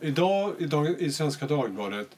[0.00, 2.08] idag, idag i Svenska Dagbladet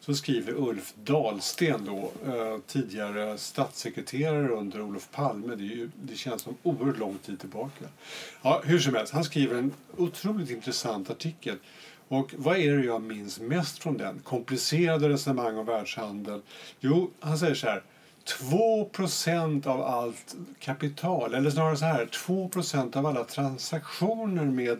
[0.00, 5.54] så skriver Ulf Dahlsten, då, eh, tidigare statssekreterare under Olof Palme.
[5.54, 7.84] Det, är ju, det känns som oerhört lång tid tillbaka.
[8.42, 11.56] Ja, hur som helst, han skriver en otroligt intressant artikel.
[12.08, 14.18] Och vad är det jag minns mest från den?
[14.24, 16.40] Komplicerade resonemang om världshandel.
[16.80, 17.82] Jo, han säger så här.
[18.24, 24.78] 2% av allt kapital, eller snarare så här, 2% av alla transaktioner med,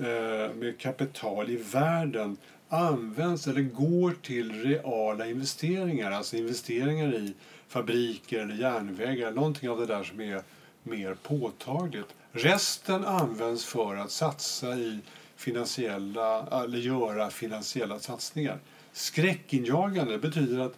[0.00, 2.36] Eh, med kapital i världen
[2.68, 7.34] används eller går till reala investeringar, alltså investeringar i
[7.68, 10.42] fabriker eller järnvägar, någonting av det där som är
[10.82, 12.14] mer påtagligt.
[12.32, 14.98] Resten används för att satsa i
[15.36, 18.58] finansiella, eller göra finansiella satsningar.
[18.92, 20.74] Skräckinjagande betyder att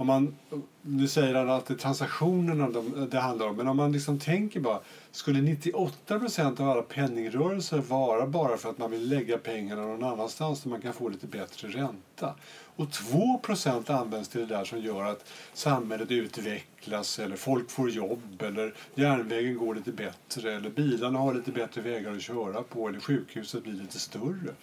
[0.00, 0.36] om man,
[0.82, 4.60] nu säger han att det är transaktionerna det handlar om, men om man liksom tänker
[4.60, 9.82] bara, skulle 98 procent av alla penningrörelser vara bara för att man vill lägga pengarna
[9.82, 12.34] någon annanstans där man kan få lite bättre ränta?
[12.76, 17.90] Och 2 procent används till det där som gör att samhället utvecklas eller folk får
[17.90, 22.88] jobb eller järnvägen går lite bättre eller bilarna har lite bättre vägar att köra på
[22.88, 24.54] eller sjukhuset blir lite större.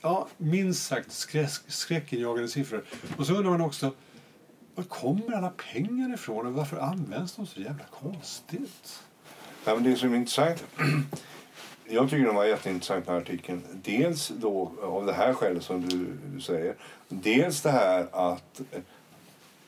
[0.00, 1.26] Ja, minst sagt
[1.66, 2.84] skräckinjagande siffror.
[3.16, 3.92] Och så undrar man också
[4.78, 9.02] var kommer alla pengar ifrån och varför används de så jävla konstigt?
[9.64, 10.64] Ja, men det som är intressant
[11.88, 13.62] jag tycker den var jätteintressant den här artikeln.
[13.72, 16.74] Dels då av det här skälet som du, du säger.
[17.08, 18.80] Dels det här att eh,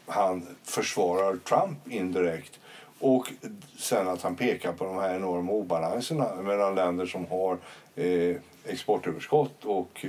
[0.06, 2.60] han försvarar Trump indirekt.
[2.98, 3.32] Och
[3.78, 7.58] sen att han pekar på de här enorma obalanserna mellan länder som har
[7.94, 10.06] eh, exportöverskott och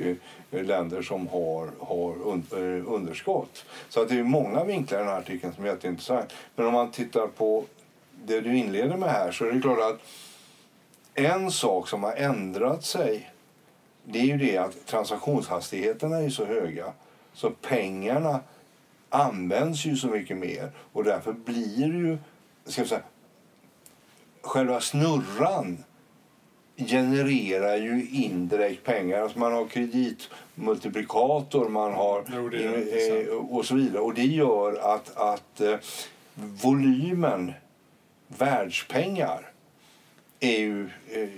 [0.51, 3.65] eh, länder som har, har un, eh, underskott.
[3.89, 6.33] Så att det är många vinklar i den här artikeln som är jätteintressant.
[6.55, 7.65] Men om man tittar på
[8.25, 10.01] det du inleder med här så är det klart att
[11.13, 13.31] en sak som har ändrat sig
[14.03, 16.93] det är ju det att transaktionshastigheterna är så höga
[17.33, 18.39] så pengarna
[19.09, 22.17] används ju så mycket mer och därför blir det ju
[22.65, 23.01] ska säga,
[24.41, 25.83] själva snurran
[26.87, 29.21] genererar ju indirekt pengar.
[29.21, 34.01] Alltså man har kreditmultiplikator man har, jo, eh, och så vidare.
[34.01, 35.75] Och det gör att, att eh,
[36.35, 37.51] volymen
[38.27, 39.51] världspengar
[40.39, 41.29] är ju eh,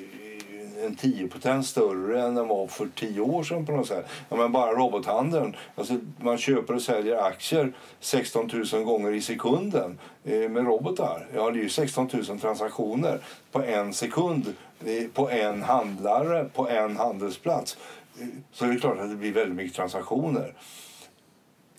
[0.86, 3.66] en 10 större än den var för tio år sedan.
[3.66, 4.06] på något sätt.
[4.30, 5.56] Ja, men bara robothandeln.
[5.76, 11.28] Alltså, man köper och säljer aktier 16 000 gånger i sekunden eh, med robotar.
[11.36, 13.20] Ja, det är ju 16 000 transaktioner
[13.52, 14.54] på en sekund
[14.86, 17.78] eh, på en handlare på en handelsplats.
[18.20, 20.54] Eh, så det är klart att det blir väldigt mycket transaktioner.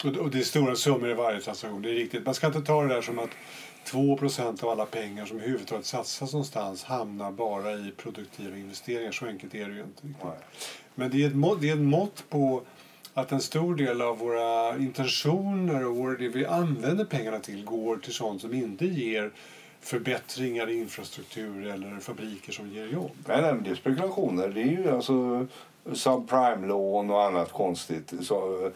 [0.04, 1.82] Och det är stora summor i varje transaktion.
[1.82, 2.24] Det är riktigt.
[2.24, 3.30] Man ska inte ta det där som att
[3.86, 9.12] 2% av alla pengar som överhuvudtaget satsas någonstans hamnar bara i produktiva investeringar.
[9.12, 10.02] Så enkelt är det ju inte.
[10.94, 12.62] Men det är, ett mått, det är ett mått på
[13.14, 18.14] att en stor del av våra intentioner och det vi använder pengarna till går till
[18.14, 19.30] sånt som inte ger
[19.80, 23.16] förbättringar i infrastruktur eller fabriker som ger jobb.
[23.26, 24.48] Nej, nej det är spekulationer.
[24.48, 25.46] Det är ju alltså
[25.92, 28.12] subprime-lån och annat konstigt.
[28.20, 28.70] Så,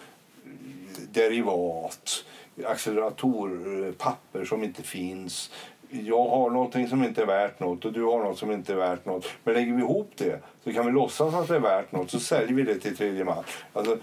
[1.13, 2.25] derivat
[2.67, 5.51] acceleratorpapper som inte finns.
[5.91, 8.77] Jag har någonting som inte är värt något och du har något som inte är
[8.77, 9.27] värt något.
[9.45, 12.21] Men lägger vi ihop det så kan vi låtsas att det är värt något så
[12.21, 13.45] säljer vi det till tredje man.
[13.73, 13.99] Alltså,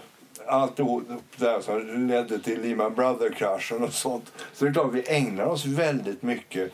[0.46, 0.80] allt
[1.36, 4.32] det som ledde till Lehman Brothers-kraschen och sånt.
[4.52, 6.72] Så det är klart vi ägnar oss väldigt mycket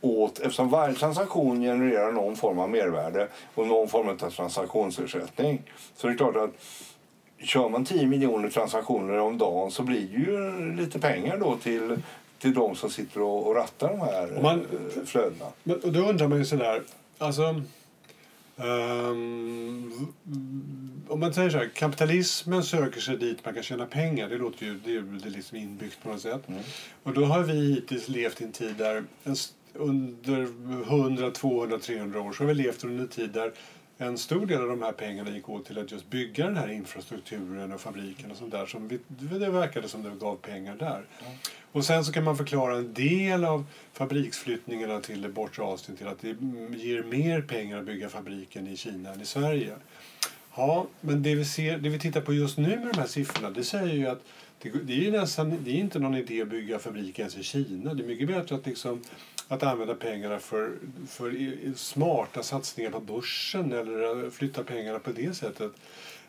[0.00, 5.62] åt, eftersom varje transaktion genererar någon form av mervärde och någon form av transaktionsersättning.
[5.96, 6.50] Så det är klart att
[7.42, 11.98] kör man 10 miljoner transaktioner om dagen så blir det ju lite pengar då till,
[12.38, 15.46] till de som sitter och, och rattar de här man, eh, flödena.
[15.62, 16.82] Men, och då undrar man ju sådär,
[17.18, 17.62] alltså
[18.56, 20.12] Um,
[21.08, 24.28] om man säger så här, kapitalismen söker sig dit man kan tjäna pengar.
[24.28, 26.48] Det låter ju det är, det är liksom inbyggt på något sätt.
[26.48, 26.60] Mm.
[27.02, 29.36] Och då har vi hittills levt i en tid där en,
[29.74, 30.42] under
[30.82, 33.52] 100, 200, 300 år så har vi levt under en tid där
[34.06, 36.68] en stor del av de här pengarna gick åt till att just bygga den här
[36.68, 38.66] infrastrukturen och fabriken och sånt där.
[38.66, 41.04] Som vi, det verkade som det gav pengar där.
[41.20, 41.32] Mm.
[41.72, 46.06] Och sen så kan man förklara en del av fabriksflyttningarna till det bortre Asien till
[46.06, 46.28] att det
[46.76, 49.74] ger mer pengar att bygga fabriken i Kina än i Sverige.
[50.54, 53.50] Ja, men det vi, ser, det vi tittar på just nu med de här siffrorna
[53.50, 54.22] det säger ju att
[54.62, 57.94] det, det är nästan, det är inte någon idé att bygga fabrik ens i Kina.
[57.94, 59.00] Det är mycket bättre att liksom
[59.48, 60.72] att använda pengarna för,
[61.08, 61.34] för
[61.76, 65.72] smarta satsningar på börsen eller flytta pengarna på det sättet.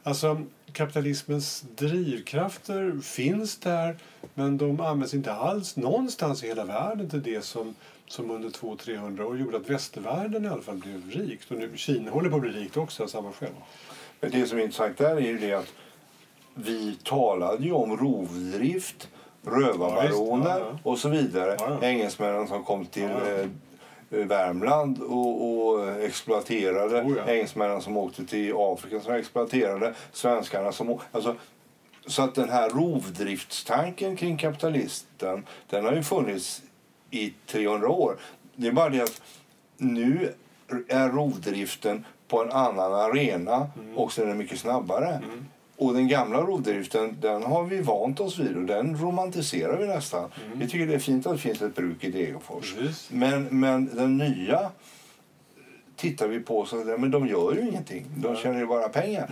[0.03, 3.97] Alltså, kapitalismens drivkrafter finns där
[4.33, 7.75] men de används inte alls någonstans i hela världen till det som,
[8.07, 11.51] som under 200-300 år gjorde att västvärlden i alla fall blev rikt.
[11.51, 13.49] Och nu Kina håller på att bli rikt också av samma skäl.
[14.21, 15.73] Men det som är intressant där är ju det att
[16.55, 19.09] vi talade ju om rovdrift,
[19.45, 21.55] rövarbaroner Ja, och så vidare.
[21.59, 21.87] Ja, ja.
[21.87, 24.17] Engelsmännen som kom till ja.
[24.17, 27.01] eh, Värmland och, och exploaterade.
[27.01, 27.29] Oh.
[27.29, 29.93] Engelsmännen som åkte till Afrika som exploaterade.
[30.11, 30.99] Svenskarna som...
[31.11, 31.35] Alltså,
[32.05, 36.61] så att den här rovdriftstanken kring kapitalisten den har ju funnits
[37.11, 38.17] i 300 år.
[38.55, 39.21] Det är bara det att
[39.77, 40.33] nu
[40.87, 45.21] är rovdriften på en annan arena och så är den mycket snabbare.
[45.83, 50.29] Och den gamla rovdriften den har vi vant oss vid och den romantiserar vi nästan.
[50.55, 52.73] Vi tycker det är fint att det finns ett bruk i Degerfors.
[52.75, 53.09] Precis.
[53.11, 54.71] Men, men den nya
[55.95, 58.05] tittar vi på så men de gör ju ingenting.
[58.17, 59.29] De tjänar ju bara pengar.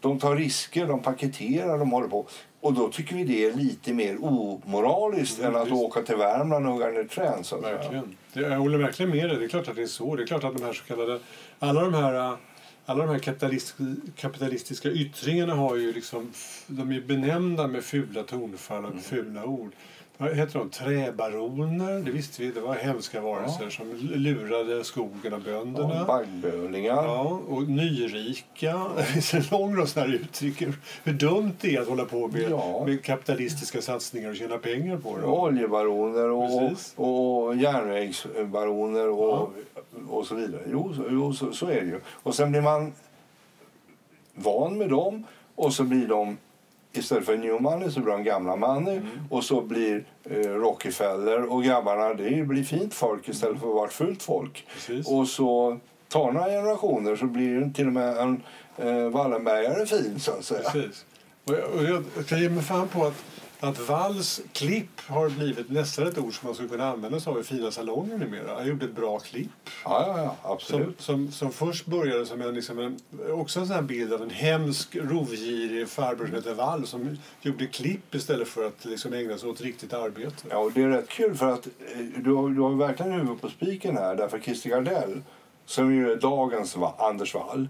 [0.00, 2.26] De tar risker, de paketerar, de håller på.
[2.60, 5.76] Och då tycker vi det är lite mer omoraliskt Mm, än att visst.
[5.76, 7.38] åka till Värmland och hugga ner träd.
[7.42, 7.60] Så.
[7.60, 8.16] Verkligen.
[8.32, 9.38] Det, jag håller verkligen med dig.
[9.38, 10.16] Det är klart att det är så.
[10.16, 11.18] Det är klart att de här så kallade...
[11.58, 12.36] Alla de här,
[12.86, 13.74] alla de här kapitalist,
[14.16, 16.32] kapitalistiska yttringarna har ju liksom...
[16.66, 19.72] De är benämnda med fula tonfall och fula ord.
[20.22, 20.70] Vad heter de?
[20.70, 22.50] Träbaroner, det visste vi.
[22.50, 25.94] Det var hemska varelser som lurade skogen och bönderna.
[25.94, 27.04] Ja, Baggbölingar.
[27.04, 28.80] Ja, och nyrika.
[28.96, 30.62] Det finns en lång rad sådana här uttryck.
[31.04, 32.82] Hur dumt det är att hålla på med, Ja.
[32.86, 35.26] med kapitalistiska satsningar och tjäna pengar på det.
[35.26, 36.92] Oljebaroner och, Precis.
[36.96, 39.52] och järnvägsbaroner och,
[40.08, 40.62] och så vidare.
[40.70, 42.00] Jo, så, jo så, så är det ju.
[42.06, 42.92] Och sen blir man
[44.34, 46.36] van med dem och så blir de
[46.92, 49.08] istället för new money så blir de gamla money Mm.
[49.30, 53.88] och så blir eh, Rockefeller och grabbarna det blir fint folk istället för att vara
[53.90, 54.66] fult folk.
[54.74, 55.08] Precis.
[55.08, 55.78] Och så
[56.08, 58.42] tar några generationer så blir till och med en
[58.76, 60.70] eh, Wallenbergare fin så att säga.
[60.70, 61.04] Precis.
[61.44, 63.24] Och jag, och jag kan ge mig fan på att,
[63.62, 67.40] att vals, klipp, har blivit nästan ett ord som man skulle kunna använda sig av
[67.40, 68.54] i fina salonger numera.
[68.54, 69.48] Han gjorde ett bra klipp.
[69.84, 71.00] Ja, ja, ja Som, absolut.
[71.00, 73.00] som, som först började som en, liksom en,
[73.32, 77.66] också en sån här bild av en hemsk, rovgirig farbror som hette Wall som gjorde
[77.66, 80.46] klipp istället för att liksom ägna sig åt riktigt arbete.
[80.50, 83.40] Ja, och det är rätt kul för att eh, du har, du har verkligen huvudet
[83.40, 85.22] på spiken här därför Christer Gardell
[85.66, 87.68] som ju är dagens Va- Anders Wall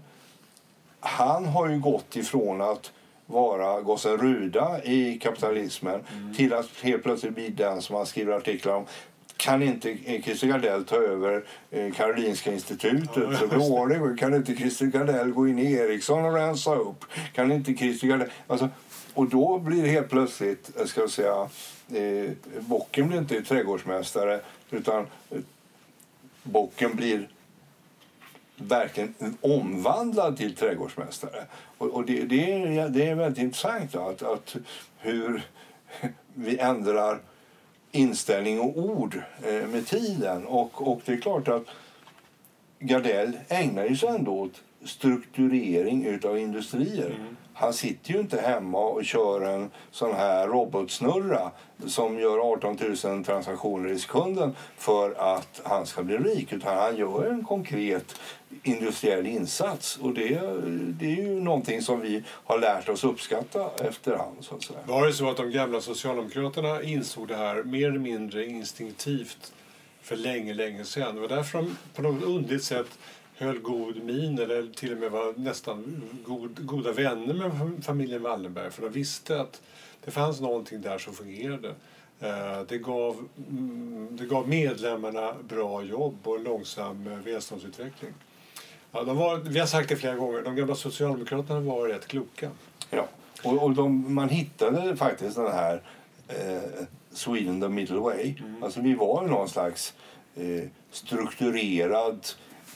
[0.99, 2.91] han har ju gått ifrån att
[3.25, 6.01] vara gossen Ruda i kapitalismen
[6.35, 8.85] till att helt plötsligt bli den som han skriver artiklar om
[9.37, 14.17] kan inte eh, Christer Gardell ta över eh, Karolinska institutet så blir?
[14.17, 17.05] Kan inte Christer Gardell gå in i Ericsson och rensa upp?
[17.33, 18.29] Kan inte Christer Gardell...
[18.47, 18.69] Alltså,
[19.13, 21.49] och då blir helt plötsligt, eh, ska jag säga,
[21.93, 24.39] eh, bocken blir inte trädgårdsmästare
[24.71, 25.07] utan
[26.43, 27.27] bocken blir
[28.67, 31.45] verkligen omvandlad till trädgårdsmästare.
[31.77, 34.55] Och, och det, det, är, det är väldigt intressant då, att, att
[34.97, 35.41] hur
[36.33, 37.19] vi ändrar
[37.91, 40.45] inställning och ord eh, med tiden.
[40.45, 41.65] Och, och det är klart att
[42.79, 47.19] Gardell ägnar sig ändå åt strukturering utav industrier.
[47.53, 51.51] Han sitter ju inte hemma och kör en sån här robotsnurra
[51.85, 56.53] som gör 18 000 transaktioner i sekunden för att han ska bli rik.
[56.53, 58.15] Utan han gör en konkret
[58.63, 59.97] industriell insats.
[59.97, 60.39] Och det,
[60.99, 64.37] det är ju någonting som vi har lärt oss uppskatta efterhand.
[64.39, 64.79] Så att säga.
[64.85, 69.53] Var det så att de gamla socialdemokraterna insåg det här mer eller mindre instinktivt
[70.01, 71.15] för länge, länge sedan?
[71.15, 72.99] Det var därför de på något underligt sätt
[73.43, 78.21] höll god min eller till och med var nästan god, goda vänner med fam- familjen
[78.21, 78.71] Wallenberg.
[78.71, 79.61] För de visste att
[80.05, 81.69] det fanns någonting där som fungerade.
[82.19, 88.13] Eh, Det gav, mm, det gav medlemmarna bra jobb och en långsam eh, välståndsutveckling.
[88.91, 92.51] Ja, de var, vi har sagt det flera gånger, de gamla socialdemokraterna var rätt kloka.
[92.89, 93.07] Ja.
[93.43, 95.81] Och, och de, man hittade faktiskt den här
[96.27, 96.61] eh,
[97.11, 98.33] Sweden the middle way.
[98.61, 99.93] Alltså vi var någon slags
[100.35, 102.27] eh, strukturerad,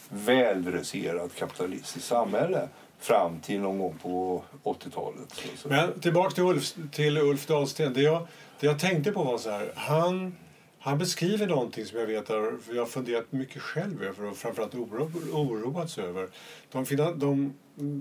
[0.09, 5.43] väldresserat kapitalistiskt samhälle fram till någon gång på 80-talet.
[5.63, 7.93] Men tillbaka till Ulf, till Ulf Dahlsten.
[7.93, 8.27] Det jag,
[8.59, 9.71] det jag tänkte på var så här.
[9.75, 10.35] Han,
[10.79, 14.75] han beskriver någonting som jag vet har, jag har funderat mycket själv över och framförallt
[14.75, 16.29] oro, oroats över.
[16.71, 17.53] De, de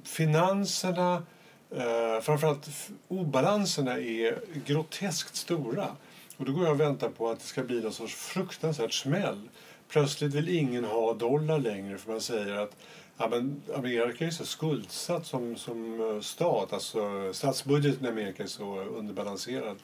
[0.04, 1.22] finanserna,
[1.70, 2.68] eh, framförallt
[3.08, 5.88] obalanserna är groteskt stora.
[6.36, 9.48] Och då går jag och väntar på att det ska bli någon sorts fruktansvärt smäll.
[9.88, 12.76] Plötsligt vill ingen ha dollar längre för man säger att
[13.18, 16.72] ja, men Amerika är så skuldsatt som, som eh, stat.
[16.72, 19.76] Alltså statsbudgeten i Amerika är så underbalanserad.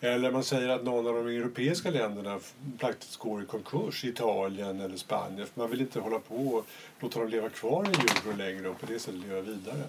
[0.00, 4.80] Eller man säger att någon av de europeiska länderna f- praktiskt går i konkurs, Italien
[4.80, 5.46] eller Spanien.
[5.46, 6.66] För man vill inte hålla på och
[7.00, 7.88] låta dem leva kvar i
[8.28, 9.82] euro längre och på det sättet leva vidare.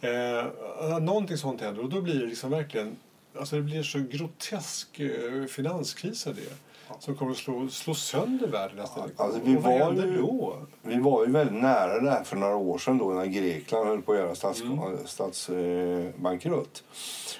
[0.00, 2.96] Eh, någonting sånt händer och då blir det liksom verkligen
[3.38, 6.52] Alltså det blir så grotesk eh, finanskris av det
[6.98, 9.10] som kommer att slå, slå sönder världen nästan.
[9.16, 10.56] Alltså, vi, var ju, då?
[10.82, 14.02] vi var ju väldigt nära det här för några år sedan då när Grekland höll
[14.02, 14.62] på att göra stats,
[15.06, 16.84] statsbankrutt.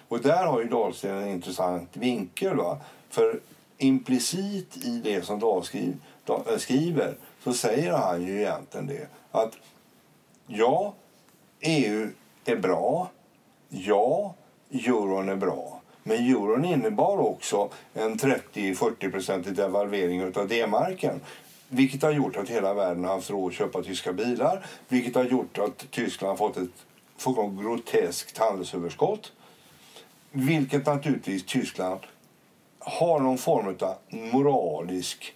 [0.08, 2.56] Och där har ju Dahlsten en intressant vinkel.
[2.56, 2.78] Va?
[3.10, 3.40] För
[3.78, 5.62] implicit i det som Dahl,
[6.26, 9.52] äh, skriver så säger han ju egentligen det att
[10.46, 10.94] ja,
[11.60, 12.08] EU
[12.44, 13.10] är bra.
[13.68, 14.34] Ja,
[14.70, 15.73] euron är bra.
[16.06, 21.20] Men euron innebar också en 30-40% devalvering av D-marken.
[21.68, 24.66] Vilket har gjort att hela världen har haft råd att köpa tyska bilar.
[24.88, 26.84] Vilket har gjort att Tyskland har fått ett
[27.16, 29.32] fullkomligt groteskt handelsöverskott.
[30.30, 32.00] Vilket naturligtvis Tyskland
[32.78, 35.34] har någon form av moralisk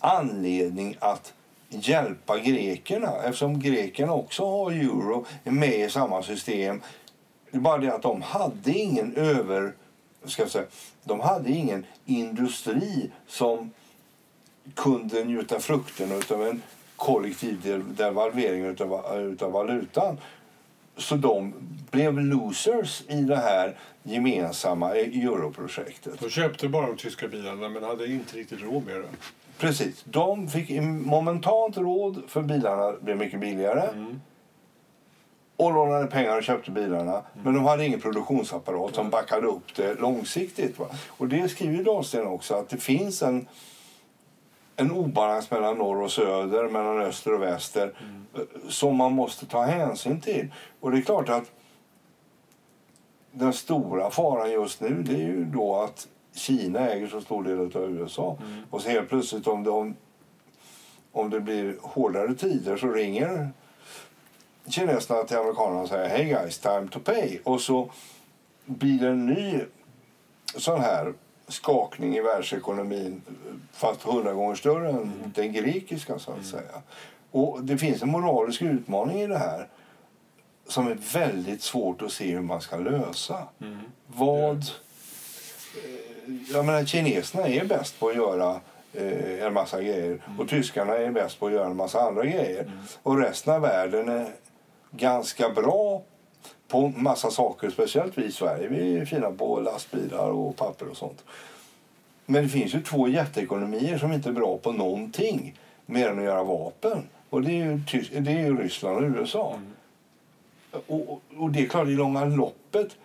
[0.00, 1.32] anledning att
[1.68, 6.82] hjälpa grekerna eftersom grekerna också har euro, med i samma system.
[7.50, 9.72] Det är bara det att de hade ingen över...
[10.24, 10.66] Ska jag säga,
[11.04, 13.70] de hade ingen industri som
[14.74, 16.62] kunde njuta frukten av en
[16.96, 18.76] kollektiv devalvering
[19.40, 20.18] av valutan.
[20.96, 21.54] Så de
[21.90, 26.20] blev losers i det här gemensamma europrojektet.
[26.20, 29.08] De köpte bara de tyska bilarna men hade inte riktigt råd med det.
[29.58, 30.04] Precis.
[30.04, 33.88] De fick momentant råd för bilarna blev mycket billigare.
[33.88, 34.20] Mm.
[35.60, 37.22] Och lånade pengar och köpte bilarna.
[37.44, 40.78] Men de hade ingen produktionsapparat som backade upp det långsiktigt.
[40.78, 40.86] Va?
[41.08, 43.48] Och det skriver Dahlsten också att det finns en,
[44.76, 47.92] en obalans mellan norr och söder, mellan öster och väster
[48.34, 48.46] Mm.
[48.68, 50.48] som man måste ta hänsyn till.
[50.80, 51.50] Och det är klart att
[53.32, 57.76] den stora faran just nu det är ju då att Kina äger så stor del
[57.76, 58.36] av USA.
[58.40, 58.62] Mm.
[58.70, 59.96] Och så helt plötsligt om om,
[61.12, 63.50] om det blir hårdare tider så ringer
[64.68, 67.38] kineserna till amerikanerna och säger Hey guys, time to pay.
[67.44, 67.90] Och så
[68.64, 69.60] blir det en ny
[70.56, 71.12] sån här
[71.48, 73.22] skakning i världsekonomin
[73.72, 75.12] fast hundra gånger större än Mm.
[75.34, 76.82] den grekiska så att säga.
[77.30, 79.68] Och det finns en moralisk utmaning i det här
[80.68, 83.38] som är väldigt svårt att se hur man ska lösa.
[83.60, 83.78] Mm.
[84.06, 84.56] Vad...
[84.56, 88.60] eh, Jag menar, kineserna är bäst på att göra
[88.92, 92.70] eh, en massa grejer och tyskarna är bäst på att göra en massa andra grejer.
[93.02, 94.28] Och resten av världen är
[94.90, 96.02] ganska bra
[96.68, 98.68] på massa saker, speciellt vi i Sverige.
[98.68, 101.24] Vi är fina på lastbilar och papper och sånt.
[102.26, 106.24] Men det finns ju två jätteekonomier som inte är bra på någonting mer än att
[106.24, 107.02] göra vapen.
[107.30, 109.58] Och det är ju, Tys- det är ju Ryssland och USA.
[110.72, 110.82] Och,
[111.12, 112.96] och- och det är klart, i långa loppet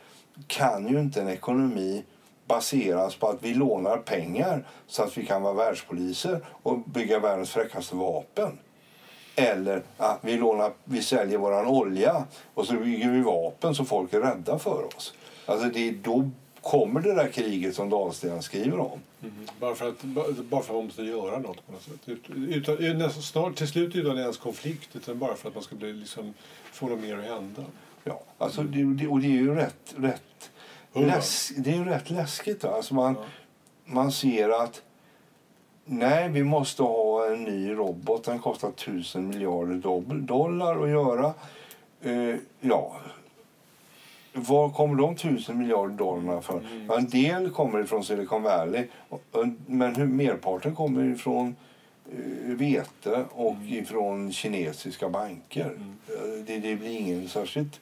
[0.47, 2.03] kan ju inte en ekonomi
[2.47, 7.49] baseras på att vi lånar pengar så att vi kan vara världspoliser och bygga världens
[7.49, 8.57] fräckaste vapen.
[9.35, 14.13] Eller att vi, lånar, vi säljer vår olja och så bygger vi vapen så folk
[14.13, 15.13] är rädda för oss.
[15.45, 16.29] Alltså det är då
[16.61, 18.99] kommer det där kriget som Dahlsten skriver om.
[19.23, 19.47] Mm.
[19.59, 21.93] Bara, för att, bara för att man måste göra något på något sätt.
[22.05, 25.75] Ut- Utan, nästan, snart, till slut utan ens konflikt utan bara för att man ska
[25.75, 26.33] bli, liksom,
[26.71, 27.63] få något mer att hända.
[28.03, 30.49] Ja, alltså det, det, och det är ju rätt, rätt,
[30.93, 32.63] läs, det är ju rätt läskigt.
[32.65, 33.25] Alltså man, Ja.
[33.85, 34.81] man ser att
[35.85, 36.89] nej, vi måste ha
[37.31, 38.23] en ny robot.
[38.23, 39.75] Den kostar tusen miljarder
[40.21, 41.33] dollar att göra.
[42.01, 42.95] Eh, ja,
[44.33, 46.59] var kommer de tusen miljarder dollarna för?
[46.59, 46.91] Mm.
[46.91, 48.87] En del kommer ifrån Silicon Valley,
[49.65, 51.55] men hur, merparten kommer ifrån
[52.11, 55.65] eh, vete och ifrån kinesiska banker.
[55.65, 55.95] Mm.
[56.07, 57.79] Eh, Det, det blir ingen särskilt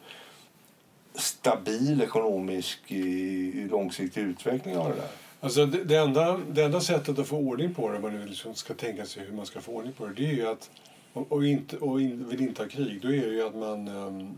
[1.16, 5.23] stabil ekonomisk eh, långsiktig utveckling av det där.
[5.44, 8.26] Alltså det, det, enda, det enda sättet att få ordning på det, om man nu
[8.26, 10.70] liksom ska tänka sig hur man ska få ordning på det, det är ju att
[11.14, 13.88] och, och, inte, och in, vill inte ha krig, då är det ju att man...
[13.88, 14.30] Ehm,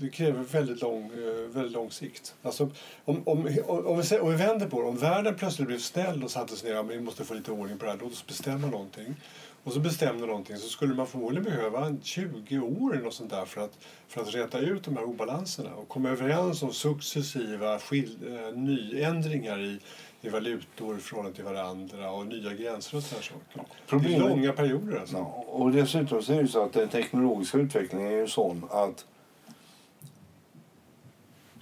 [0.00, 2.34] det kräver väldigt lång, eh, väldigt lång sikt.
[2.42, 2.70] Alltså,
[3.04, 6.24] om, om, om, om, vi, om vi vänder på det, om världen plötsligt blev snäll
[6.24, 8.26] och satte sig ner och vi måste få lite ordning på det här, låt oss
[8.26, 9.14] bestämma någonting.
[9.64, 13.64] Och så bestämde någonting så skulle man förmodligen behöva 20 år eller sånt där för
[13.64, 13.78] att,
[14.08, 19.60] för att rätta ut de här obalanserna och komma överens om successiva skil, eh, nyändringar
[19.60, 19.78] i,
[20.24, 23.40] i valutor i förhållande till varandra och nya gränser och sådana saker.
[23.54, 25.16] Det är Problemet- långa perioder alltså.
[25.16, 29.04] Ja, och dessutom så är det så att den teknologiska utvecklingen är ju sån att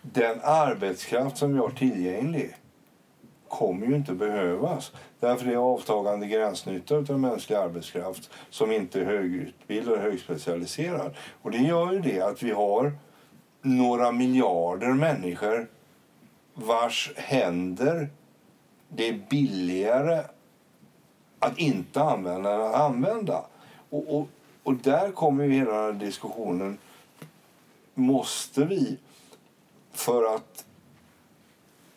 [0.03, 2.57] den arbetskraft som vi har tillgänglig
[3.49, 4.93] kommer ju inte behövas.
[5.21, 11.15] Därför är avtagande gränsnytta av mänsklig arbetskraft som inte är högutbildad och högspecialiserad.
[11.43, 12.93] Och det gör ju det att vi har
[13.63, 15.69] några miljarder människor
[16.55, 18.09] vars händer
[18.97, 20.23] det är billigare
[21.39, 23.45] att inte använda än att använda.
[23.91, 24.29] Och, och,
[24.63, 26.79] och där kommer ju hela den här diskussionen.
[27.95, 28.97] Måste vi,
[29.93, 30.65] för att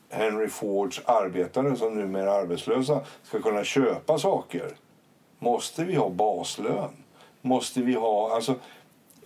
[0.09, 4.75] Henry Fords arbetare som numera är arbetslösa ska kunna köpa saker
[5.43, 6.89] måste vi ha baslön.
[7.41, 8.35] Måste vi ha...
[8.35, 8.55] Alltså,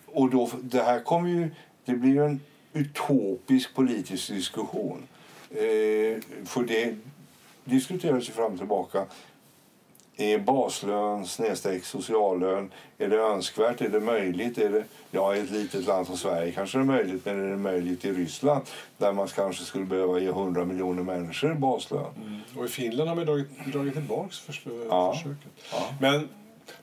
[0.06, 1.50] och då, det här kommer ju...
[1.86, 2.40] Det blir ju en
[2.74, 5.04] utopisk politisk diskussion.
[5.50, 6.98] Eh, för det
[7.70, 9.06] diskuteras ju fram och tillbaka.
[10.20, 13.82] Är baslön snedstreck sociallön, är det önskvärt?
[13.82, 14.58] Är det möjligt?
[14.58, 17.50] Är det, ja, i ett litet land som Sverige kanske det är möjligt, men är
[17.50, 18.66] det möjligt i Ryssland
[18.98, 22.06] där man kanske skulle behöva ge 100 miljoner människor baslön?
[22.16, 22.40] Mm.
[22.58, 24.88] Och i Finland har man dragit, dragit tillbaka försöket.
[24.90, 25.14] Ja.
[25.14, 25.52] försöket.
[25.72, 25.90] Ja.
[26.02, 26.30] Men,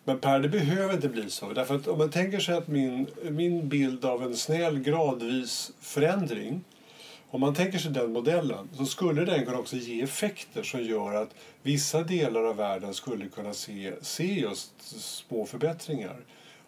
[0.04, 1.52] men Per, det behöver inte bli så.
[1.52, 6.64] Därför att om man tänker sig att min, min bild av en snäll gradvis förändring
[7.34, 11.14] om man tänker sig den modellen så skulle den kunna också ge effekter som gör
[11.14, 16.16] att vissa delar av världen skulle kunna se, se just små förbättringar.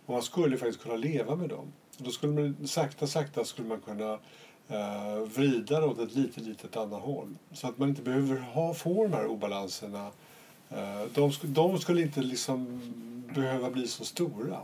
[0.06, 1.72] Och man skulle faktiskt kunna leva med dem.
[1.96, 4.12] Då skulle man sakta, sakta skulle man kunna
[4.68, 7.34] eh, vrida det åt ett litet, litet annat håll.
[7.52, 10.10] Så att man inte behöver ha, få de här obalanserna.
[10.70, 12.80] Eh, de, de skulle inte liksom
[13.34, 14.60] behöva bli så stora.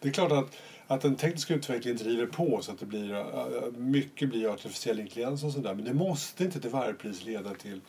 [0.00, 3.72] Det är klart att, att den tekniska utvecklingen driver på så att det blir, eh,
[3.76, 5.74] mycket blir artificiell intelligens och sådär.
[5.74, 7.80] Men det måste inte till varje pris leda till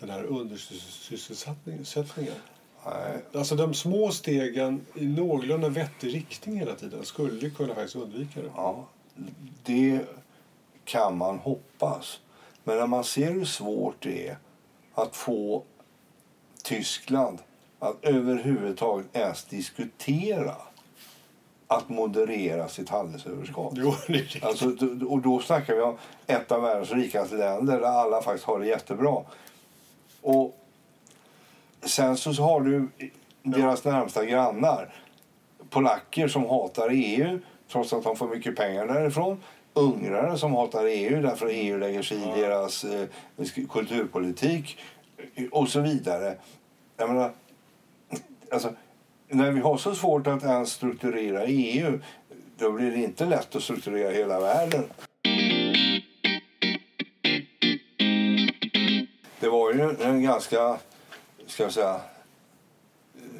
[0.00, 1.84] den här undersysselsättningen.
[2.86, 8.42] Nej, Alltså de små stegen i någorlunda vettig riktning hela tiden skulle kunna faktiskt undvika
[8.42, 8.50] det.
[8.56, 8.88] Ja,
[9.62, 10.00] det
[10.84, 12.20] kan man hoppas.
[12.64, 14.38] Men när man ser hur svårt det är
[14.94, 15.64] att få
[16.62, 17.38] Tyskland
[17.78, 20.56] att överhuvudtaget ens diskutera
[21.66, 23.74] att moderera sitt handelsöverskott.
[23.76, 23.94] Jo.
[24.42, 24.66] Alltså,
[25.08, 28.66] och då snackar vi om ett av världens rikaste länder där alla faktiskt har det
[28.66, 29.22] jättebra.
[30.22, 30.58] Och
[31.82, 32.88] sen så har du
[33.42, 34.94] deras närmsta grannar.
[35.70, 37.38] Polacker som hatar EU
[37.72, 39.40] trots att de får mycket pengar därifrån.
[39.74, 43.06] Ungrare som hatar EU därför EU lägger sig i deras eh,
[43.70, 44.78] kulturpolitik
[45.50, 46.36] och så vidare.
[46.96, 47.32] Jag menar,
[48.50, 48.72] alltså,
[49.34, 52.00] när vi har så svårt att ens strukturera EU
[52.58, 54.84] då blir det inte lätt att strukturera hela världen.
[59.40, 60.76] Det var ju en ganska,
[61.46, 62.00] ska jag säga,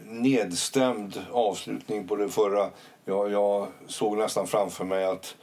[0.05, 2.71] nedstämd avslutning på det förra.
[3.05, 5.37] Jag, jag såg nästan framför mig att,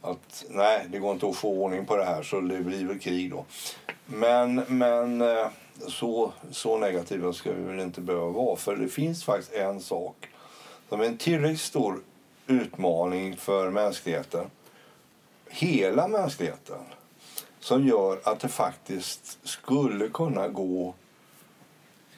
[0.00, 2.98] att nej, det går inte att få ordning på det här så det blir väl
[2.98, 3.44] krig då.
[4.06, 5.46] Men, men eh,
[5.88, 8.56] så, så negativa ska vi väl inte behöva vara.
[8.56, 10.28] För det finns faktiskt en sak
[10.88, 12.00] som är en tillräckligt stor
[12.46, 14.50] utmaning för mänskligheten,
[15.48, 16.80] hela mänskligheten,
[17.60, 20.94] som gör att det faktiskt skulle kunna gå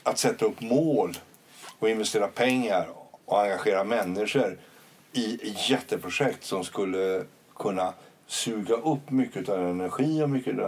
[0.03, 1.19] att sätta upp mål
[1.79, 2.89] och investera pengar
[3.25, 4.59] och engagera människor
[5.13, 7.25] i jätteprojekt som skulle
[7.57, 7.93] kunna
[8.27, 10.59] suga upp mycket av energi och mycket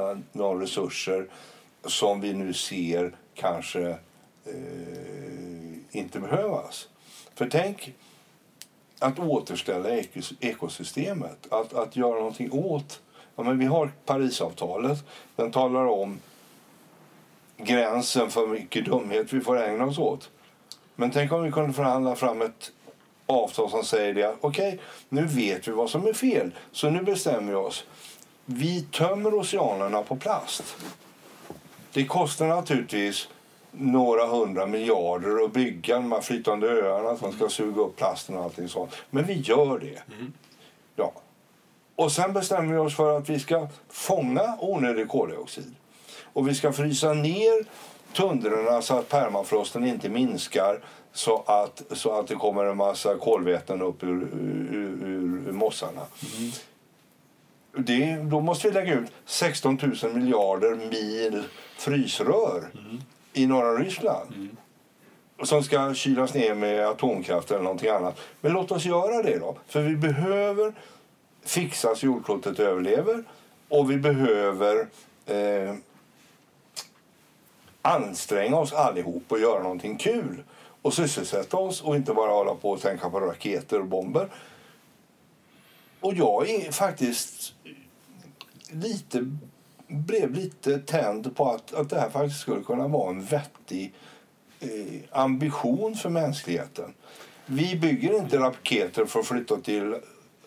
[0.40, 1.26] av resurser
[1.84, 3.88] som vi nu ser kanske
[4.44, 6.88] eh, inte behövas.
[7.34, 7.94] För tänk
[8.98, 13.00] att återställa ekos- ekosystemet, att, att göra någonting åt...
[13.36, 14.98] Ja, men vi har Parisavtalet.
[15.36, 16.20] Den talar om
[17.56, 20.30] gränsen för hur mycket dumhet vi får ägna oss åt.
[20.94, 22.72] Men tänk om vi kunde förhandla fram ett
[23.26, 24.36] avtal som säger det.
[24.40, 27.84] Okej, nu vet vi vad som är fel, så nu bestämmer vi oss.
[28.44, 30.76] Vi tömmer oceanerna på plast.
[31.92, 33.28] Det kostar naturligtvis
[33.72, 38.44] några hundra miljarder att bygga de här flytande öarna som ska suga upp plasten och
[38.44, 38.90] allting sånt.
[39.10, 40.02] Men vi gör det.
[40.96, 41.12] Ja.
[41.96, 45.74] Och sen bestämmer vi oss för att vi ska fånga onödig koldioxid.
[46.32, 47.64] Och vi ska frysa ner
[48.12, 50.80] tundrorna så att permafrosten inte minskar
[51.12, 56.02] så att, så att det kommer en massa kolväten upp ur, ur, ur, ur mossarna.
[57.76, 61.44] Det, då måste vi lägga ut 16 000 miljarder mil
[61.76, 62.68] frysrör
[63.32, 64.48] i norra Ryssland
[65.42, 68.20] som ska kylas ner med atomkraft eller någonting annat.
[68.40, 69.56] Men låt oss göra det då.
[69.66, 70.72] För vi behöver
[71.44, 73.24] fixa så jordklotet överlever
[73.68, 74.86] och vi behöver
[75.26, 75.74] eh,
[77.82, 80.42] anstränga oss allihop och göra någonting kul
[80.82, 84.28] och sysselsätta oss och inte bara hålla på och tänka på raketer och bomber.
[86.00, 87.54] Och jag är faktiskt
[88.70, 89.36] lite,
[89.86, 93.94] blev lite tänd på att, att det här faktiskt skulle kunna vara en vettig
[94.60, 94.68] eh,
[95.10, 96.94] ambition för mänskligheten.
[97.46, 99.96] Vi bygger inte raketer för att flytta till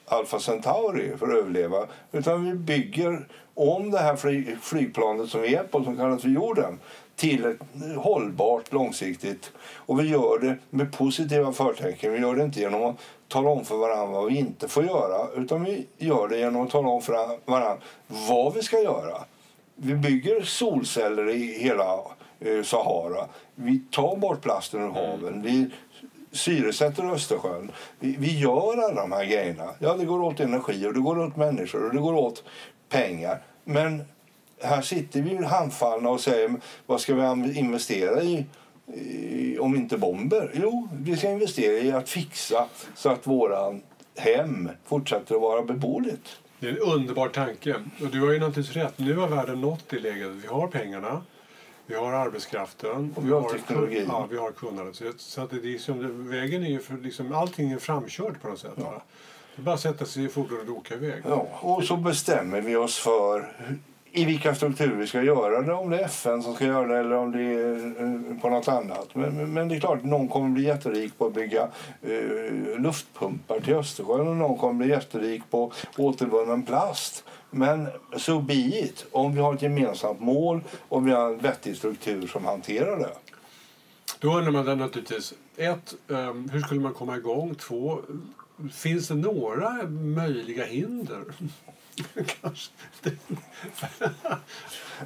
[0.06, 1.88] Alpha Centauri för att överleva.
[2.12, 4.16] Utan vi bygger om det här
[4.62, 6.80] flygplanet som vi är på, som kallas för jorden
[7.16, 7.58] till ett
[7.96, 9.52] hållbart, långsiktigt.
[9.76, 12.14] Och vi gör det med positiva förtecken.
[12.14, 12.96] Vi gör det inte genom att
[13.28, 15.28] tala om för varandra vad vi inte får göra.
[15.36, 17.14] Utan vi gör det genom att tala om för
[17.46, 19.24] varandra vad vi ska göra.
[19.76, 22.00] Vi bygger solceller i hela
[22.40, 23.28] eh, Sahara.
[23.56, 25.42] Vi tar bort plasten ur haven.
[25.42, 25.70] Vi
[26.32, 27.72] syresätter Östersjön.
[28.00, 29.70] Vi, vi gör alla de här grejerna.
[29.80, 32.44] Ja, det går åt energi och det går åt människor och det går åt
[32.90, 33.42] pengar.
[33.64, 34.04] Men
[34.64, 38.46] här sitter vi handfallna och säger vad ska vi investera i,
[39.60, 40.52] om inte bomber?
[40.54, 43.82] Jo, vi ska investera i att fixa så att våran
[44.16, 46.40] hem fortsätter att vara beboeligt.
[46.60, 47.76] Det är en underbar tanke.
[48.02, 49.00] Och du har ju naturligtvis rätt.
[49.00, 50.30] Nu har världen nått det läget.
[50.30, 51.22] Vi har pengarna.
[51.86, 53.14] Vi har arbetskraften.
[53.16, 54.06] Och vi har teknologin.
[54.08, 54.96] Ja, vi har kunnandet.
[55.18, 58.60] Så att det är liksom, vägen är ju för, liksom, allting är framkört på något
[58.60, 58.74] sätt.
[58.76, 59.04] Ja.
[59.56, 61.24] Det är bara att sätta sig i fordonet och åka iväg.
[61.28, 63.54] Ja, och så bestämmer vi oss för
[64.16, 65.74] i vilka strukturer vi ska göra det.
[65.74, 68.68] Om det är FN som ska göra det eller om det är eh, på något
[68.68, 69.16] annat.
[69.16, 71.68] Men, men det är klart någon kommer bli jätterik på att bygga
[72.02, 77.24] eh, luftpumpar till Östersjön och någon kommer bli jätterik på återvunnen plast.
[77.50, 79.06] Men so be it.
[79.12, 83.14] Om vi har ett gemensamt mål och vi har en vettig struktur som hanterar det.
[84.20, 87.56] Då undrar man naturligtvis, ett, um, hur skulle man komma igång?
[87.56, 88.00] Två,
[88.74, 91.24] finns det några möjliga hinder?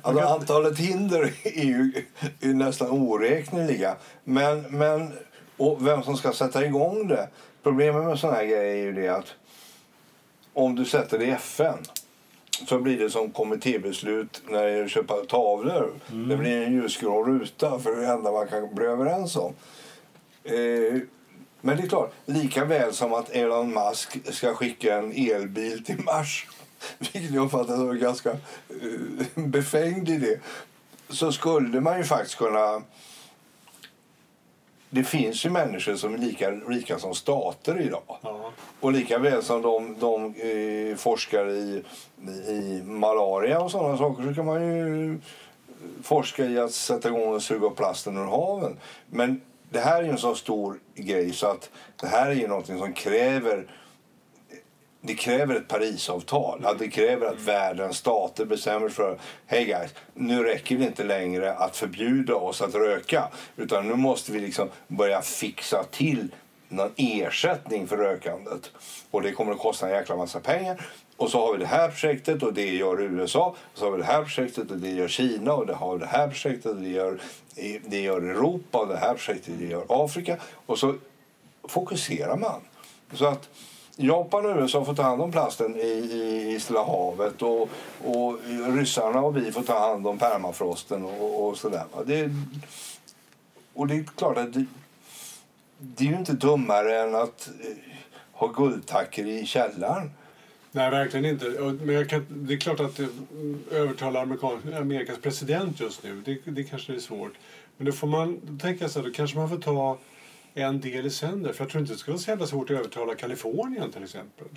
[0.02, 2.06] alltså, antalet hinder är ju
[2.42, 3.96] är nästan oräkneliga.
[4.24, 5.14] Men, men,
[5.58, 7.30] och vem som ska sätta igång det.
[7.64, 9.34] Problemet med såna här grejer är ju det att
[10.54, 11.78] om du sätter det i FN
[12.68, 15.94] så blir det som kommittébeslut när det gäller köpa tavlor.
[16.12, 16.30] Mm.
[16.30, 19.54] Det blir en ljusgrå ruta för det enda man kan bli överens om.
[20.44, 21.02] Eh,
[21.62, 26.04] men det är klart, lika väl som att Elon Musk ska skicka en elbil till
[26.04, 26.48] Mars
[27.00, 30.40] vilket jag uppfattar som ganska uh, befängd idé,
[31.10, 32.82] så skulle man ju faktiskt kunna...
[34.90, 38.18] Det finns ju människor som är lika rika som stater idag.
[38.22, 38.52] Ja.
[38.80, 41.84] Och lika väl som de, de eh, forskar i,
[42.48, 45.20] i malaria och sådana saker så kan man ju
[46.04, 48.78] forska i att sätta igång och suga upp plasten ur haven.
[49.10, 52.78] Men det här är en så stor grej så att det här är ju någonting
[52.78, 53.68] som kräver
[55.02, 56.66] det kräver ett Parisavtal.
[56.66, 61.54] Att det kräver att världens stater bestämmer för hej guys, nu räcker det inte längre
[61.54, 63.28] att förbjuda oss att röka.
[63.56, 66.32] Utan nu måste vi liksom börja fixa till
[66.70, 68.72] någon ersättning för rökandet.
[69.12, 70.86] Och det kommer att kosta en jäkla massa pengar.
[71.18, 73.56] Och så har vi det här projektet och det gör USA.
[73.74, 76.06] Och så har vi det här projektet och det gör Kina och det har det
[76.06, 77.22] här projektet och det gör,
[77.86, 80.38] det gör Europa och det här projektet det gör Afrika.
[80.66, 80.96] Och så
[81.64, 82.62] fokuserar man.
[83.14, 83.50] Så att
[84.00, 87.70] Japan och USA får ta hand om plasten i, i, i Stilla havet och,
[88.06, 88.40] och
[88.76, 91.84] ryssarna och vi får ta hand om permafrosten och, och sådär.
[92.06, 92.32] Det,
[93.74, 94.66] och det är klart att det,
[95.78, 97.78] det är ju inte dummare än att eh,
[98.32, 100.12] ha guldtacker i källaren.
[100.72, 101.46] Nej, verkligen inte.
[101.82, 104.22] Men kan, det är klart att mm, övertala
[104.80, 107.34] Amerikas president just nu, det, det kanske är svårt.
[107.78, 109.98] Men då får man tänka sig, då kanske man får ta
[110.62, 111.54] en del i sänder.
[111.54, 114.48] För jag tror inte det skulle vara så jävla svårt att övertala Kalifornien till exempel.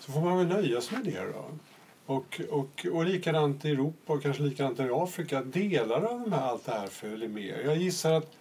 [0.00, 1.44] Så får man väl nöja sig med det då.
[2.06, 5.42] Och, och, och likadant i Europa och kanske likadant i Afrika.
[5.42, 7.54] Delar av de här, allt det här följer med.
[7.64, 8.32] Jag gissar att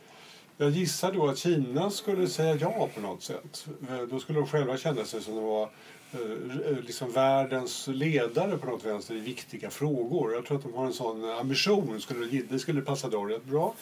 [0.57, 3.67] jag gissar då att Kina skulle säga ja på något sätt.
[3.89, 5.69] Eh, då skulle de själva känna sig som de var
[6.13, 10.33] eh, liksom världens ledare på något vänster i viktiga frågor.
[10.33, 12.01] Jag tror att de har en sån eh, ambition.
[12.01, 13.73] Skulle, det skulle passa dem rätt bra.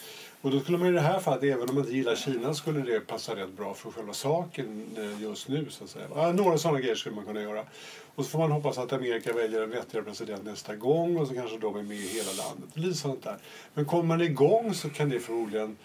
[0.41, 2.79] Och då skulle man i det här fallet, även om man inte gillar Kina, skulle
[2.79, 4.85] det passa rätt bra för själva saken
[5.19, 5.65] just nu.
[5.69, 6.31] Så att säga.
[6.31, 7.63] Några sådana grejer skulle man kunna göra.
[8.15, 11.33] Och så får man hoppas att Amerika väljer en vettigare president nästa gång och så
[11.33, 12.69] kanske de är med i hela landet.
[12.73, 13.37] Lite sånt där.
[13.73, 15.77] Men kommer man igång så kan det förmodligen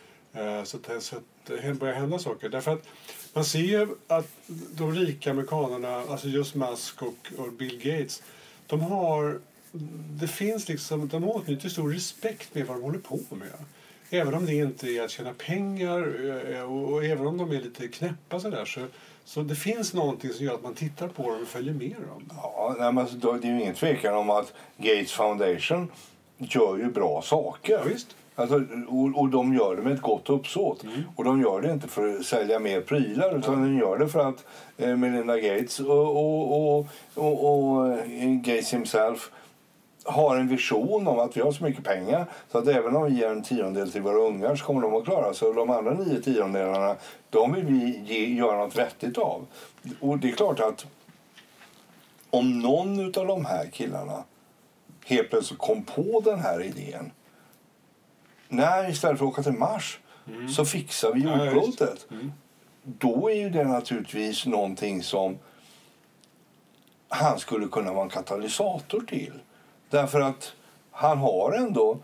[0.65, 2.49] så att, så att det börjar hända saker.
[2.49, 2.89] Därför att
[3.33, 4.29] man ser ju att
[4.71, 8.23] de rika amerikanerna, alltså just Musk och, och Bill Gates,
[8.67, 9.41] de har
[10.11, 13.49] det finns liksom, de åtnjuter stor respekt med vad de håller på med.
[14.11, 16.01] Även om det inte är att tjäna pengar
[16.51, 18.81] eh, och, och även om de är lite knäppa sådär så,
[19.25, 22.31] så det finns någonting som gör att man tittar på dem och följer med dem.
[22.31, 25.89] Ja, nej, men alltså, det är ju ingen tvekan om att Gates Foundation
[26.39, 27.73] gör ju bra saker.
[27.73, 28.17] Ja, visst.
[28.39, 30.83] Alltså, och, och de gör det med ett gott uppsåt.
[30.83, 31.03] Mm.
[31.17, 33.67] Och de gör det inte för att sälja mer prylar utan mm.
[33.67, 34.45] de gör det för att
[34.77, 39.31] eh, Melinda Gates och, och, och, och, och eh, Gates himself
[40.05, 43.19] har en vision om att vi har så mycket pengar så att även om vi
[43.19, 45.55] ger en tiondel till våra ungar så kommer de att klara sig.
[45.55, 46.97] De andra nio tiondelarna
[47.31, 49.47] de vill vi ge, göra något vettigt av.
[50.01, 50.87] Och det är klart att
[52.31, 54.25] om någon av de här killarna
[55.05, 57.11] helt plötsligt kom på den här idén.
[58.49, 60.49] Nej, istället för att åka till Mars mm.
[60.49, 62.07] så fixar vi jordklotet.
[62.09, 62.33] Ja, mm.
[62.83, 65.39] Då är ju det naturligtvis någonting som
[67.09, 69.33] han skulle kunna vara en katalysator till.
[69.91, 70.53] Därför att
[70.91, 71.99] han har ändå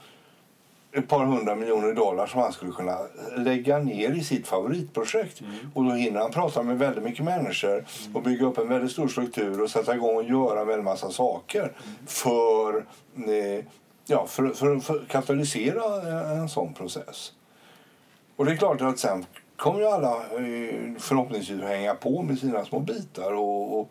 [0.93, 2.99] ett par hundra miljoner dollar som han skulle kunna
[3.37, 5.41] lägga ner i sitt favoritprojekt.
[5.41, 5.55] Mm.
[5.75, 9.09] Och då hinner han prata med väldigt mycket människor och bygga upp en väldigt stor
[9.09, 12.07] struktur och sätta igång och göra en väldigt massa saker Mm.
[12.07, 12.77] för,
[13.17, 13.65] eh,
[14.07, 17.33] ja, för, för, för att katalysera en sån process.
[18.37, 22.39] Och det är klart att sen kommer ju alla eh, förhoppningsvis att hänga på med
[22.39, 23.91] sina små bitar och, och,